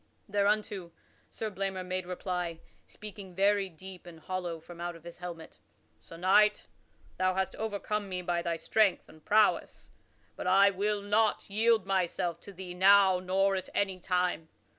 Thereunto 0.27 0.91
Sir 1.29 1.51
Blamor 1.51 1.83
made 1.85 2.07
reply, 2.07 2.59
speaking 2.87 3.35
very 3.35 3.69
deep 3.69 4.07
and 4.07 4.19
hollow 4.19 4.59
from 4.59 4.81
out 4.81 4.95
of 4.95 5.03
his 5.03 5.19
helmet: 5.19 5.59
"Sir 5.99 6.17
Knight, 6.17 6.65
thou 7.19 7.35
hast 7.35 7.55
overcome 7.57 8.09
me 8.09 8.23
by 8.23 8.41
thy 8.41 8.55
strength 8.55 9.07
and 9.07 9.23
prowess, 9.23 9.91
but 10.35 10.47
I 10.47 10.71
will 10.71 11.03
not 11.03 11.51
yield 11.51 11.85
myself 11.85 12.39
to 12.41 12.51
thee 12.51 12.73
now 12.73 13.19
nor 13.19 13.55
at 13.55 13.69
any 13.75 13.99
time. 13.99 14.49